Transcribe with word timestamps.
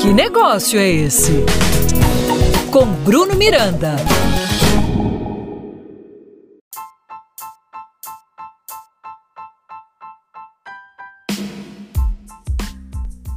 Que 0.00 0.12
negócio 0.12 0.78
é 0.78 0.88
esse? 0.88 1.32
Com 2.70 2.86
Bruno 3.04 3.34
Miranda. 3.36 3.96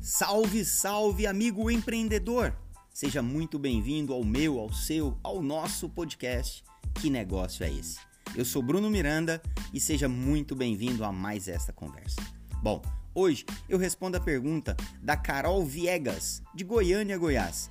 Salve, 0.00 0.64
salve, 0.64 1.26
amigo 1.26 1.70
empreendedor! 1.70 2.54
Seja 2.92 3.20
muito 3.20 3.58
bem-vindo 3.58 4.14
ao 4.14 4.24
meu, 4.24 4.58
ao 4.58 4.72
seu, 4.72 5.18
ao 5.22 5.42
nosso 5.42 5.88
podcast. 5.88 6.64
Que 6.94 7.10
negócio 7.10 7.64
é 7.64 7.70
esse? 7.70 7.98
Eu 8.34 8.44
sou 8.44 8.62
Bruno 8.62 8.88
Miranda 8.88 9.42
e 9.72 9.78
seja 9.78 10.08
muito 10.08 10.56
bem-vindo 10.56 11.04
a 11.04 11.12
mais 11.12 11.48
esta 11.48 11.72
conversa. 11.72 12.16
Bom, 12.62 12.80
hoje 13.16 13.46
eu 13.66 13.78
respondo 13.78 14.18
a 14.18 14.20
pergunta 14.20 14.76
da 15.02 15.16
Carol 15.16 15.64
Viegas, 15.64 16.42
de 16.54 16.62
Goiânia, 16.62 17.16
Goiás, 17.16 17.70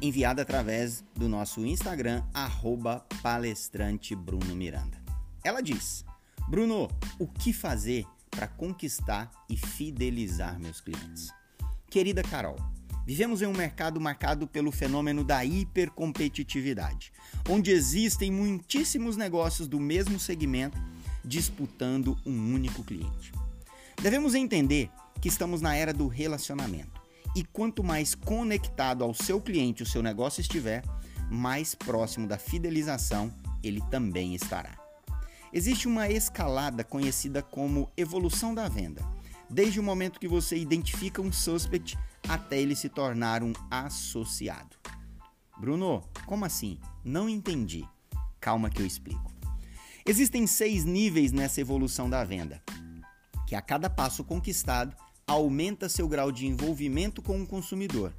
enviada 0.00 0.40
através 0.40 1.04
do 1.14 1.28
nosso 1.28 1.64
Instagram, 1.66 2.24
palestrante 3.22 4.16
Bruno 4.16 4.56
Miranda. 4.56 4.98
Ela 5.44 5.60
diz: 5.60 6.04
Bruno, 6.48 6.88
o 7.18 7.28
que 7.28 7.52
fazer 7.52 8.06
para 8.30 8.48
conquistar 8.48 9.30
e 9.50 9.56
fidelizar 9.56 10.58
meus 10.58 10.80
clientes? 10.80 11.30
Querida 11.90 12.22
Carol, 12.22 12.56
Vivemos 13.06 13.40
em 13.40 13.46
um 13.46 13.52
mercado 13.52 14.00
marcado 14.00 14.48
pelo 14.48 14.72
fenômeno 14.72 15.22
da 15.22 15.44
hipercompetitividade, 15.44 17.12
onde 17.48 17.70
existem 17.70 18.32
muitíssimos 18.32 19.16
negócios 19.16 19.68
do 19.68 19.78
mesmo 19.78 20.18
segmento 20.18 20.76
disputando 21.24 22.18
um 22.26 22.52
único 22.52 22.82
cliente. 22.82 23.30
Devemos 24.06 24.36
entender 24.36 24.88
que 25.20 25.26
estamos 25.26 25.60
na 25.60 25.74
era 25.74 25.92
do 25.92 26.06
relacionamento 26.06 27.02
e 27.34 27.42
quanto 27.42 27.82
mais 27.82 28.14
conectado 28.14 29.02
ao 29.02 29.12
seu 29.12 29.40
cliente 29.40 29.82
o 29.82 29.86
seu 29.86 30.00
negócio 30.00 30.40
estiver, 30.40 30.84
mais 31.28 31.74
próximo 31.74 32.24
da 32.24 32.38
fidelização 32.38 33.34
ele 33.64 33.82
também 33.90 34.32
estará. 34.32 34.78
Existe 35.52 35.88
uma 35.88 36.08
escalada 36.08 36.84
conhecida 36.84 37.42
como 37.42 37.90
evolução 37.96 38.54
da 38.54 38.68
venda, 38.68 39.04
desde 39.50 39.80
o 39.80 39.82
momento 39.82 40.20
que 40.20 40.28
você 40.28 40.56
identifica 40.56 41.20
um 41.20 41.32
suspect 41.32 41.98
até 42.28 42.60
ele 42.60 42.76
se 42.76 42.88
tornar 42.88 43.42
um 43.42 43.52
associado. 43.68 44.76
Bruno, 45.58 46.00
como 46.26 46.44
assim? 46.44 46.78
Não 47.04 47.28
entendi. 47.28 47.84
Calma 48.38 48.70
que 48.70 48.80
eu 48.80 48.86
explico. 48.86 49.34
Existem 50.06 50.46
seis 50.46 50.84
níveis 50.84 51.32
nessa 51.32 51.60
evolução 51.60 52.08
da 52.08 52.22
venda, 52.22 52.62
que 53.46 53.54
a 53.54 53.62
cada 53.62 53.88
passo 53.88 54.24
conquistado 54.24 54.96
aumenta 55.26 55.88
seu 55.88 56.08
grau 56.08 56.30
de 56.30 56.46
envolvimento 56.46 57.22
com 57.22 57.40
o 57.40 57.46
consumidor, 57.46 58.12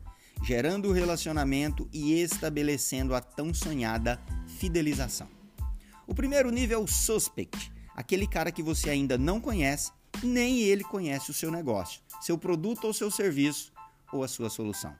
gerando 0.43 0.89
o 0.89 0.93
relacionamento 0.93 1.87
e 1.91 2.13
estabelecendo 2.21 3.15
a 3.15 3.21
tão 3.21 3.53
sonhada 3.53 4.19
fidelização. 4.59 5.27
O 6.05 6.15
primeiro 6.15 6.49
nível 6.49 6.79
é 6.79 6.83
o 6.83 6.87
suspect, 6.87 7.71
aquele 7.95 8.27
cara 8.27 8.51
que 8.51 8.63
você 8.63 8.89
ainda 8.89 9.17
não 9.17 9.41
conhece, 9.41 9.91
nem 10.23 10.59
ele 10.59 10.83
conhece 10.83 11.31
o 11.31 11.33
seu 11.33 11.51
negócio, 11.51 12.01
seu 12.21 12.37
produto 12.37 12.85
ou 12.85 12.93
seu 12.93 13.11
serviço, 13.11 13.71
ou 14.11 14.23
a 14.23 14.27
sua 14.27 14.49
solução. 14.49 14.95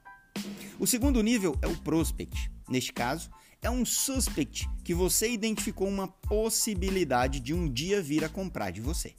O 0.79 0.85
segundo 0.85 1.23
nível 1.23 1.57
é 1.61 1.67
o 1.67 1.77
prospect. 1.77 2.51
Neste 2.69 2.93
caso, 2.93 3.29
é 3.61 3.69
um 3.69 3.85
suspect 3.85 4.69
que 4.83 4.93
você 4.93 5.31
identificou 5.31 5.87
uma 5.87 6.07
possibilidade 6.07 7.39
de 7.39 7.53
um 7.53 7.71
dia 7.71 8.01
vir 8.01 8.23
a 8.23 8.29
comprar 8.29 8.71
de 8.71 8.81
você. 8.81 9.15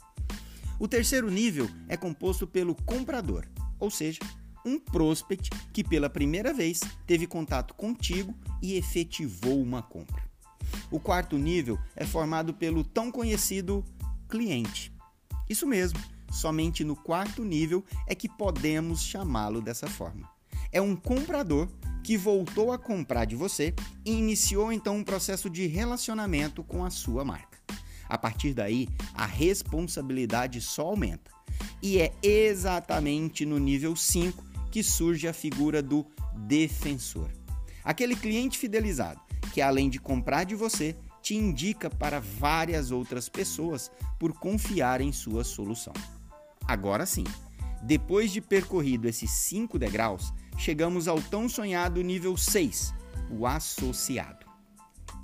O 0.79 0.87
terceiro 0.87 1.31
nível 1.31 1.69
é 1.89 1.97
composto 1.97 2.47
pelo 2.47 2.75
comprador, 2.75 3.47
ou 3.79 3.91
seja, 3.91 4.21
um 4.65 4.79
prospect 4.79 5.51
que 5.73 5.83
pela 5.83 6.11
primeira 6.11 6.53
vez 6.53 6.81
teve 7.07 7.27
contato 7.27 7.75
contigo 7.75 8.35
e 8.63 8.75
efetivou 8.75 9.61
uma 9.63 9.83
compra. 9.83 10.23
O 10.91 11.01
quarto 11.01 11.37
nível 11.37 11.79
é 11.97 12.05
formado 12.05 12.53
pelo 12.53 12.85
tão 12.85 13.11
conhecido 13.11 13.85
cliente. 14.29 14.93
Isso 15.49 15.67
mesmo, 15.67 15.99
Somente 16.31 16.85
no 16.85 16.95
quarto 16.95 17.45
nível 17.45 17.85
é 18.07 18.15
que 18.15 18.29
podemos 18.29 19.03
chamá-lo 19.03 19.61
dessa 19.61 19.89
forma. 19.89 20.29
É 20.71 20.81
um 20.81 20.95
comprador 20.95 21.69
que 22.05 22.17
voltou 22.17 22.73
a 22.73 22.79
comprar 22.79 23.25
de 23.25 23.35
você 23.35 23.75
e 24.05 24.13
iniciou 24.13 24.71
então 24.71 24.97
um 24.97 25.05
processo 25.05 25.49
de 25.49 25.67
relacionamento 25.67 26.63
com 26.63 26.85
a 26.85 26.91
sua 26.91 27.25
marca. 27.25 27.48
A 28.09 28.17
partir 28.17 28.55
daí, 28.55 28.89
a 29.15 29.27
responsabilidade 29.27 30.61
só 30.61 30.87
aumenta. 30.87 31.31
E 31.83 31.99
é 31.99 32.13
exatamente 32.23 33.45
no 33.45 33.59
nível 33.59 33.95
5 33.95 34.45
que 34.71 34.83
surge 34.83 35.27
a 35.29 35.33
figura 35.33 35.83
do 35.83 36.07
defensor. 36.47 37.29
Aquele 37.85 38.15
cliente 38.15 38.59
fidelizado 38.59 39.21
que, 39.53 39.61
além 39.61 39.89
de 39.89 39.99
comprar 39.99 40.45
de 40.45 40.55
você, 40.55 40.97
te 41.23 41.35
indica 41.35 41.91
para 41.91 42.21
várias 42.21 42.91
outras 42.91 43.29
pessoas 43.29 43.91
por 44.19 44.33
confiar 44.33 45.01
em 45.01 45.13
sua 45.13 45.45
solução. 45.45 45.93
Agora 46.67 47.07
sim, 47.07 47.25
depois 47.83 48.33
de 48.33 48.41
percorrido 48.41 49.09
esses 49.09 49.31
cinco 49.31 49.79
degraus, 49.79 50.33
chegamos 50.57 51.09
ao 51.09 51.21
tão 51.21 51.49
sonhado 51.49 52.03
nível 52.03 52.37
6, 52.37 52.95
o 53.31 53.47
associado. 53.47 54.47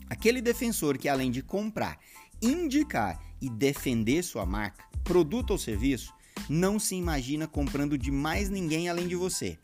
Aquele 0.09 0.41
defensor 0.41 0.97
que, 0.97 1.09
além 1.09 1.31
de 1.31 1.43
comprar, 1.43 1.99
indicar 2.45 3.21
e 3.41 3.49
defender 3.49 4.23
sua 4.23 4.45
marca, 4.45 4.85
produto 5.03 5.51
ou 5.51 5.59
serviço, 5.59 6.13
não 6.49 6.79
se 6.79 6.95
imagina 6.95 7.47
comprando 7.47 7.97
de 7.97 8.11
mais 8.11 8.51
ninguém 8.51 8.89
além 8.89 9.09
de 9.09 9.15
você. 9.15 9.59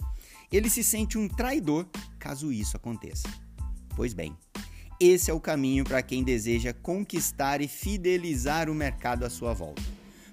Ele 0.51 0.69
se 0.69 0.83
sente 0.83 1.17
um 1.17 1.29
traidor 1.29 1.87
caso 2.19 2.53
isso 2.53 2.77
aconteça. 2.77 3.29
Pois 3.95 4.13
bem, 4.13 4.37
esse 4.99 5.31
é 5.31 5.35
o 5.35 5.41
caminho 5.41 5.85
para 5.85 6.03
quem 6.03 6.23
deseja 6.23 6.73
conquistar 6.73 7.61
e 7.61 7.69
fidelizar 7.69 8.69
o 8.69 8.75
mercado 8.75 9.25
à 9.25 9.31
sua 9.31 9.55
volta. 9.55 9.83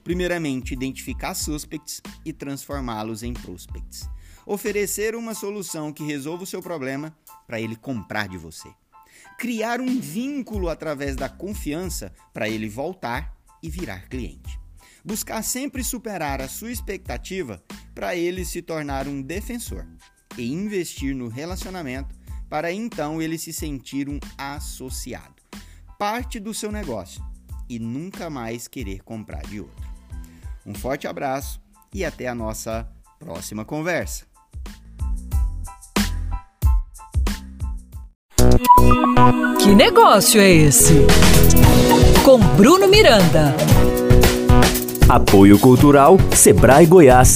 Primeiramente, 0.04 0.74
identificar 0.74 1.34
suspects 1.34 2.02
e 2.26 2.32
transformá-los 2.32 3.24
em 3.24 3.34
prospects. 3.34 4.10
Oferecer 4.46 5.16
uma 5.16 5.34
solução 5.34 5.92
que 5.92 6.04
resolva 6.04 6.44
o 6.44 6.48
seu 6.48 6.62
problema 6.62 7.14
para 7.46 7.60
ele 7.60 7.76
comprar 7.76 8.28
de 8.28 8.38
você. 8.38 8.70
Criar 9.38 9.80
um 9.80 10.00
vínculo 10.00 10.70
através 10.70 11.16
da 11.16 11.30
confiança 11.30 12.14
para 12.34 12.50
ele 12.50 12.68
voltar 12.68 13.36
e 13.62 13.70
virar 13.70 14.08
cliente. 14.08 14.60
Buscar 15.04 15.42
sempre 15.42 15.84
superar 15.84 16.42
a 16.42 16.48
sua 16.48 16.72
expectativa 16.72 17.64
para 17.96 18.16
ele 18.16 18.44
se 18.44 18.62
tornar 18.62 19.08
um 19.08 19.22
defensor 19.22 19.86
e 20.38 20.52
investir 20.52 21.16
no 21.16 21.28
relacionamento 21.28 22.16
para 22.50 22.72
então 22.72 23.22
ele 23.22 23.38
se 23.38 23.52
sentir 23.52 24.08
um 24.08 24.20
associado, 24.38 25.36
parte 25.98 26.40
do 26.40 26.54
seu 26.54 26.72
negócio 26.72 27.22
e 27.70 27.80
nunca 27.80 28.30
mais 28.30 28.68
querer 28.68 29.04
comprar 29.04 29.42
de 29.44 29.60
outro. 29.60 29.88
Um 30.66 30.74
forte 30.74 31.08
abraço 31.08 31.62
e 31.94 32.06
até 32.06 32.28
a 32.28 32.36
nossa 32.36 32.90
próxima 33.20 33.66
conversa. 33.66 34.26
Que 39.60 39.74
negócio 39.76 40.40
é 40.40 40.50
esse? 40.50 41.06
Com 42.24 42.40
Bruno 42.40 42.88
Miranda. 42.88 43.56
Apoio 45.10 45.58
Cultural 45.58 46.18
Sebrae 46.34 46.86
Goiás. 46.86 47.36